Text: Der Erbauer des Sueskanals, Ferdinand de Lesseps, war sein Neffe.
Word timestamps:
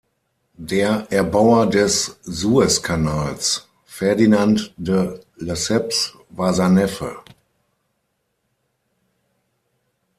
Der 0.57 1.05
Erbauer 1.11 1.67
des 1.69 2.17
Sueskanals, 2.23 3.67
Ferdinand 3.85 4.73
de 4.75 5.19
Lesseps, 5.37 6.17
war 6.31 6.55
sein 6.55 6.73
Neffe. 6.73 7.17